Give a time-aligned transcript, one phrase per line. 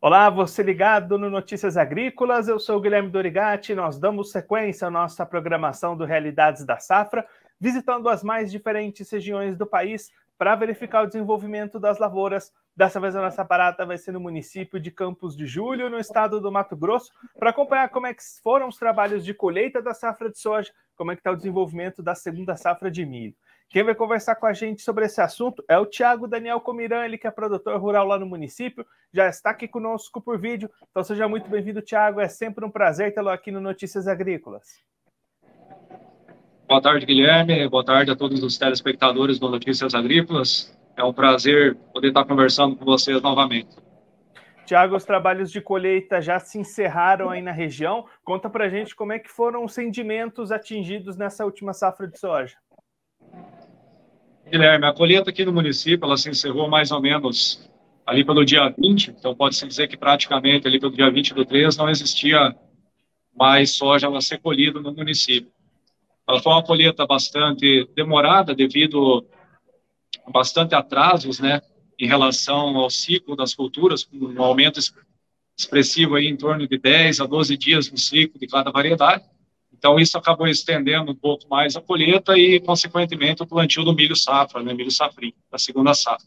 [0.00, 4.90] Olá, você ligado no Notícias Agrícolas, eu sou o Guilherme Dorigati, nós damos sequência à
[4.92, 7.26] nossa programação do Realidades da Safra,
[7.60, 12.52] visitando as mais diferentes regiões do país para verificar o desenvolvimento das lavouras.
[12.76, 16.40] Dessa vez a nossa parada vai ser no município de Campos de Julho, no estado
[16.40, 20.30] do Mato Grosso, para acompanhar como é que foram os trabalhos de colheita da safra
[20.30, 23.34] de soja, como é que está o desenvolvimento da segunda safra de milho.
[23.70, 27.18] Quem vai conversar com a gente sobre esse assunto é o Tiago Daniel Comiran, ele
[27.18, 30.70] que é produtor rural lá no município, já está aqui conosco por vídeo.
[30.90, 32.18] Então seja muito bem-vindo, Tiago.
[32.18, 34.82] É sempre um prazer tê-lo aqui no Notícias Agrícolas.
[36.66, 37.68] Boa tarde, Guilherme.
[37.68, 40.74] Boa tarde a todos os telespectadores do Notícias Agrícolas.
[40.96, 43.76] É um prazer poder estar conversando com vocês novamente.
[44.64, 48.06] Tiago, os trabalhos de colheita já se encerraram aí na região.
[48.24, 52.56] Conta para gente como é que foram os rendimentos atingidos nessa última safra de soja.
[54.50, 57.68] Guilherme, a colheita aqui no município, ela se encerrou mais ou menos
[58.06, 61.76] ali pelo dia 20, então pode-se dizer que praticamente ali pelo dia 20 do 3
[61.76, 62.56] não existia
[63.36, 65.52] mais soja a ser colhida no município.
[66.26, 69.26] Ela foi uma colheita bastante demorada devido
[70.26, 71.60] a bastante atrasos, né,
[71.98, 74.80] em relação ao ciclo das culturas, com um aumento
[75.58, 79.24] expressivo aí em torno de 10 a 12 dias no ciclo de cada variedade.
[79.78, 84.16] Então, isso acabou estendendo um pouco mais a colheita e, consequentemente, o plantio do milho
[84.16, 86.26] safra, né, milho safrinho, da segunda safra.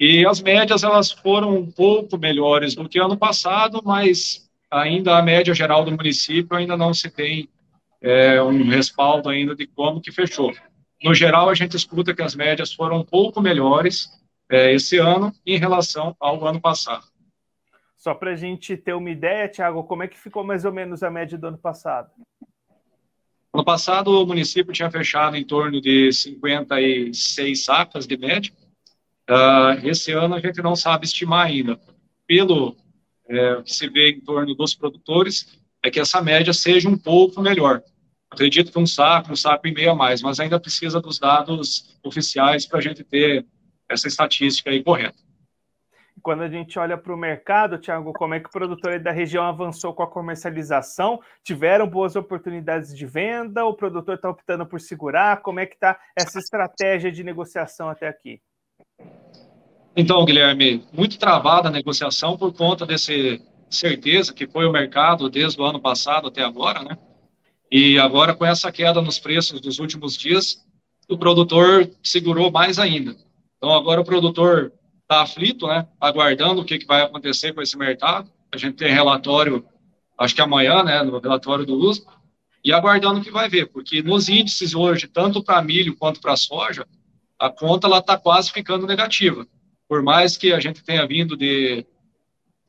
[0.00, 5.22] E as médias, elas foram um pouco melhores do que ano passado, mas ainda a
[5.22, 7.48] média geral do município ainda não se tem
[8.00, 10.52] é, um respaldo ainda de como que fechou.
[11.02, 14.08] No geral, a gente escuta que as médias foram um pouco melhores
[14.50, 17.04] é, esse ano em relação ao ano passado.
[18.04, 21.02] Só para a gente ter uma ideia, Tiago, como é que ficou mais ou menos
[21.02, 22.10] a média do ano passado?
[23.54, 28.52] Ano passado, o município tinha fechado em torno de 56 sacas de média.
[29.30, 31.80] Uh, esse ano a gente não sabe estimar ainda.
[32.26, 32.76] Pelo
[33.28, 37.40] é, que se vê em torno dos produtores, é que essa média seja um pouco
[37.40, 37.80] melhor.
[38.28, 41.96] Acredito que um saco, um saco e meio a mais, mas ainda precisa dos dados
[42.02, 43.46] oficiais para a gente ter
[43.88, 45.22] essa estatística aí correta
[46.24, 49.44] quando a gente olha para o mercado, Thiago, como é que o produtor da região
[49.44, 51.20] avançou com a comercialização?
[51.44, 53.66] Tiveram boas oportunidades de venda?
[53.66, 55.42] O produtor está optando por segurar?
[55.42, 58.40] Como é que está essa estratégia de negociação até aqui?
[59.94, 65.60] Então, Guilherme, muito travada a negociação por conta desse certeza que foi o mercado desde
[65.60, 66.96] o ano passado até agora, né?
[67.70, 70.64] E agora com essa queda nos preços dos últimos dias,
[71.06, 73.14] o produtor segurou mais ainda.
[73.58, 74.72] Então agora o produtor
[75.04, 78.30] está aflito, né, aguardando o que, que vai acontecer com esse mercado.
[78.50, 79.64] A gente tem relatório,
[80.18, 82.06] acho que amanhã, né, no relatório do USP,
[82.64, 86.36] e aguardando o que vai ver, porque nos índices hoje, tanto para milho quanto para
[86.36, 86.86] soja,
[87.38, 89.46] a conta ela está quase ficando negativa.
[89.86, 91.86] Por mais que a gente tenha vindo de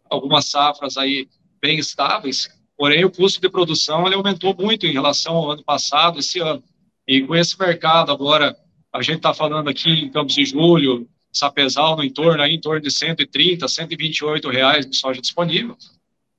[0.09, 1.29] algumas safras aí
[1.62, 6.19] bem estáveis, porém o custo de produção ele aumentou muito em relação ao ano passado,
[6.19, 6.62] esse ano.
[7.07, 8.53] E com esse mercado agora,
[8.91, 11.07] a gente está falando aqui em Campos de Julho,
[11.38, 15.78] sapezal no entorno, aí, em torno de 130, 128 reais de soja disponível.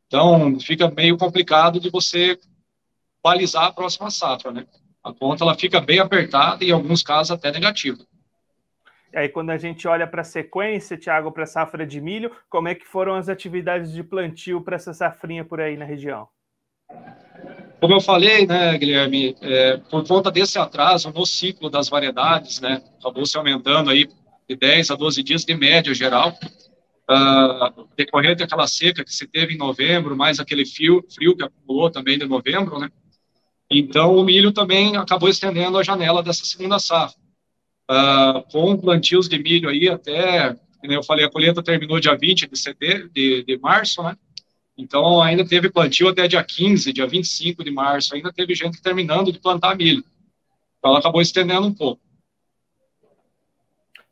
[0.07, 2.39] Então, fica meio complicado de você
[3.23, 4.67] balizar a próxima safra, né?
[5.03, 7.99] A conta ela fica bem apertada e, em alguns casos, até negativa.
[9.13, 12.31] E aí, quando a gente olha para a sequência, Tiago, para a safra de milho,
[12.49, 16.29] como é que foram as atividades de plantio para essa safrinha por aí na região?
[17.81, 22.83] Como eu falei, né, Guilherme, é, por conta desse atraso no ciclo das variedades, né,
[22.99, 24.09] acabou se aumentando aí
[24.49, 26.37] de 10 a 12 dias de média geral,
[27.11, 31.91] uh, decorrente daquela seca que se teve em novembro, mais aquele frio, frio que acumulou
[31.91, 32.91] também de novembro, né?
[33.71, 37.19] Então, o milho também acabou estendendo a janela dessa segunda safra.
[37.91, 42.49] Uh, com plantios de milho aí até, como eu falei, a colheita terminou dia 20
[42.49, 44.17] de, setembro, de, de março, né?
[44.79, 49.33] Então, ainda teve plantio até dia 15, dia 25 de março, ainda teve gente terminando
[49.33, 50.05] de plantar milho.
[50.79, 52.01] Então, ela acabou estendendo um pouco.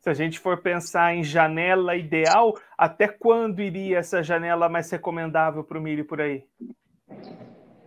[0.05, 5.63] Se a gente for pensar em janela ideal, até quando iria essa janela mais recomendável
[5.63, 6.43] para o milho por aí?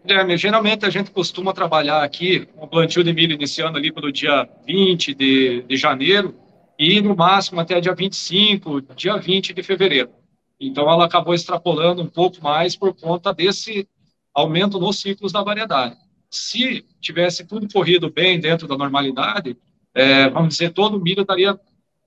[0.05, 4.49] Guilherme, geralmente a gente costuma trabalhar aqui o plantio de milho iniciando ali pelo dia
[4.67, 6.35] 20 de, de janeiro
[6.77, 10.11] e no máximo até dia 25, dia 20 de fevereiro.
[10.59, 13.89] Então ela acabou extrapolando um pouco mais por conta desse
[14.35, 15.97] aumento nos ciclos da variedade.
[16.29, 19.57] Se tivesse tudo corrido bem dentro da normalidade,
[19.95, 21.57] é, vamos dizer, todo o milho estaria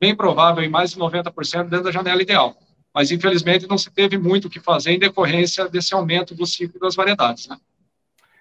[0.02, 2.58] bem provável em mais de 90% dentro da janela ideal.
[2.94, 6.80] Mas, infelizmente, não se teve muito o que fazer em decorrência desse aumento do ciclo
[6.80, 7.48] das variedades.
[7.48, 7.56] Né?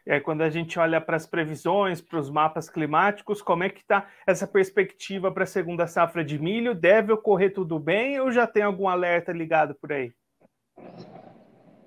[0.07, 3.69] E aí, quando a gente olha para as previsões, para os mapas climáticos, como é
[3.69, 6.75] que está essa perspectiva para a segunda safra de milho?
[6.75, 10.13] Deve ocorrer tudo bem ou já tem algum alerta ligado por aí?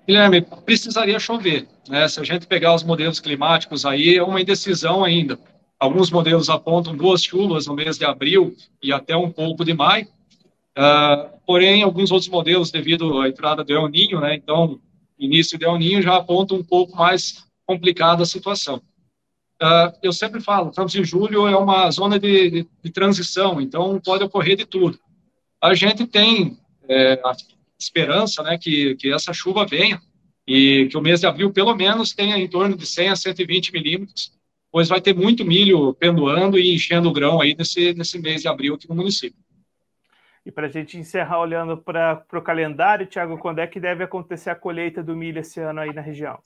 [0.06, 1.66] Guilherme, precisaria chover.
[1.88, 2.06] Né?
[2.06, 5.36] Se a gente pegar os modelos climáticos aí, é uma indecisão ainda.
[5.78, 10.06] Alguns modelos apontam duas chuvas no mês de abril e até um pouco de maio.
[10.76, 14.80] Uh, porém, alguns outros modelos, devido à entrada do El Ninho, né, então,
[15.18, 18.80] início do El Ninho, já apontam um pouco mais complicada a situação.
[19.62, 24.00] Uh, eu sempre falo, Campos de Julho é uma zona de, de, de, transição, então
[24.04, 24.98] pode ocorrer de tudo.
[25.60, 27.32] A gente tem é, a
[27.78, 30.02] esperança né, que, que essa chuva venha
[30.46, 33.72] e que o mês de abril, pelo menos, tenha em torno de 100 a 120
[33.72, 34.32] milímetros,
[34.74, 38.48] pois vai ter muito milho pendoando e enchendo o grão aí nesse, nesse mês de
[38.48, 39.38] abril aqui no município.
[40.44, 44.50] E para a gente encerrar olhando para o calendário, Tiago, quando é que deve acontecer
[44.50, 46.40] a colheita do milho esse ano aí na região?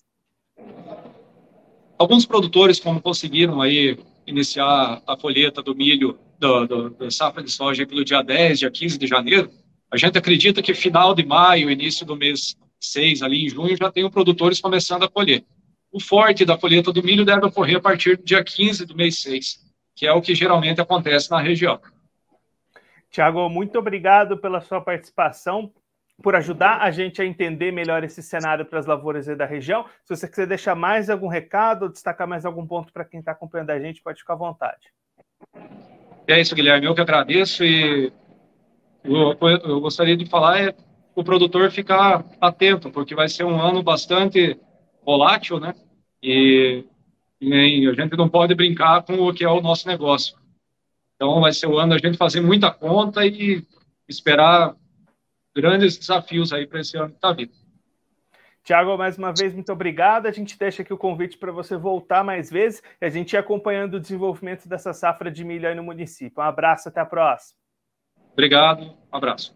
[1.99, 7.51] Alguns produtores, como conseguiram aí iniciar a colheita do milho do, do, do safra de
[7.51, 9.51] soja pelo dia 10, dia 15 de janeiro,
[9.91, 13.91] a gente acredita que final de maio, início do mês 6, ali em junho, já
[13.91, 15.43] tem produtores começando a colher.
[15.91, 19.23] O forte da colheita do milho deve ocorrer a partir do dia 15 do mês
[19.23, 19.61] 6,
[19.95, 21.81] que é o que geralmente acontece na região.
[23.11, 25.73] Tiago, muito obrigado pela sua participação,
[26.23, 29.87] por ajudar a gente a entender melhor esse cenário para as lavouras da região.
[30.05, 33.33] Se você quiser deixar mais algum recado, ou destacar mais algum ponto para quem está
[33.33, 34.89] acompanhando a gente, pode ficar à vontade.
[36.27, 36.87] É isso, Guilherme.
[36.87, 38.13] Eu que agradeço e
[39.05, 40.75] eu, eu gostaria de falar é
[41.15, 44.59] o produtor ficar atento, porque vai ser um ano bastante
[45.09, 45.75] volátil, né?
[46.23, 46.85] E,
[47.41, 50.37] e a gente não pode brincar com o que é o nosso negócio.
[51.17, 53.67] Então, vai ser o ano da gente fazer muita conta e
[54.07, 54.77] esperar
[55.57, 57.53] grandes desafios aí para esse ano que está vindo.
[58.63, 60.27] Tiago, mais uma vez, muito obrigado.
[60.27, 63.39] A gente deixa aqui o convite para você voltar mais vezes e a gente ir
[63.39, 66.43] acompanhando o desenvolvimento dessa safra de milho aí no município.
[66.43, 67.59] Um abraço, até a próxima.
[68.35, 69.55] Obrigado, um abraço.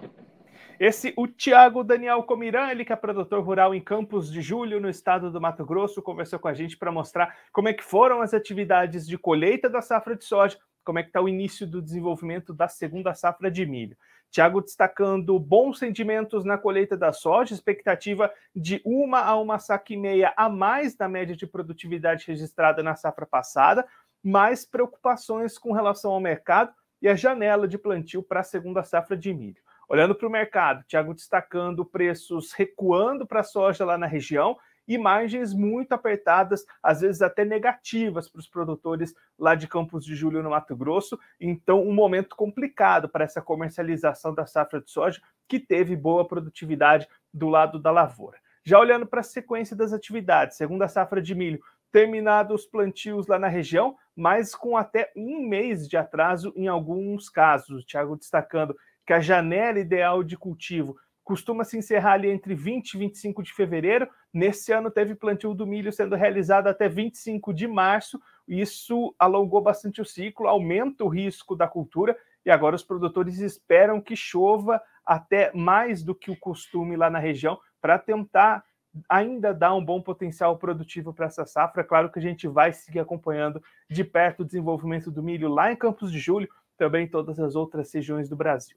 [0.84, 4.88] Esse, o Tiago Daniel Comiran, ele que é produtor rural em Campos de Julho, no
[4.88, 8.34] estado do Mato Grosso, conversou com a gente para mostrar como é que foram as
[8.34, 12.52] atividades de colheita da safra de soja como é que está o início do desenvolvimento
[12.52, 13.96] da segunda safra de milho.
[14.28, 19.96] Tiago destacando bons sentimentos na colheita da soja, expectativa de uma a uma saca e
[19.96, 23.86] meia a mais da média de produtividade registrada na safra passada,
[24.20, 29.16] mais preocupações com relação ao mercado e a janela de plantio para a segunda safra
[29.16, 29.62] de milho.
[29.92, 34.56] Olhando para o mercado, Tiago destacando preços recuando para a soja lá na região
[34.88, 40.14] e margens muito apertadas, às vezes até negativas para os produtores lá de Campos de
[40.14, 41.20] Julho, no Mato Grosso.
[41.38, 47.06] Então, um momento complicado para essa comercialização da safra de soja, que teve boa produtividade
[47.30, 48.38] do lado da lavoura.
[48.64, 51.60] Já olhando para a sequência das atividades, segundo a safra de milho,
[51.92, 57.28] terminados os plantios lá na região, mas com até um mês de atraso em alguns
[57.28, 57.82] casos.
[57.82, 58.74] O Thiago destacando
[59.06, 63.52] que a janela ideal de cultivo costuma se encerrar ali entre 20 e 25 de
[63.52, 64.08] fevereiro.
[64.32, 68.20] Nesse ano teve plantio do milho sendo realizado até 25 de março.
[68.46, 74.00] Isso alongou bastante o ciclo, aumenta o risco da cultura e agora os produtores esperam
[74.00, 78.64] que chova até mais do que o costume lá na região para tentar
[79.08, 81.84] ainda dar um bom potencial produtivo para essa safra.
[81.84, 85.76] Claro que a gente vai seguir acompanhando de perto o desenvolvimento do milho lá em
[85.76, 88.76] Campos de Julho, também em todas as outras regiões do Brasil.